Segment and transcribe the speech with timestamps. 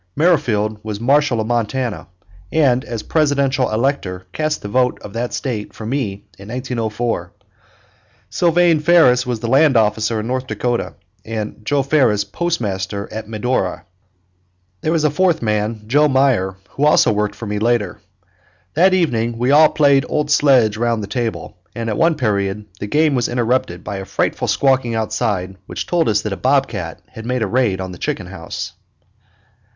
[0.15, 2.07] Merrifield was Marshal of Montana,
[2.51, 7.31] and as Presidential elector cast the vote of that State for me in 1904;
[8.31, 13.85] Sylvane Ferris was Land Officer in North Dakota, and Joe Ferris Postmaster at Medora.
[14.81, 18.01] There was a fourth man, George Meyer, who also worked for me later.
[18.73, 22.87] That evening we all played old sledge round the table, and at one period the
[22.87, 27.27] game was interrupted by a frightful squawking outside which told us that a bobcat had
[27.27, 28.73] made a raid on the chicken house.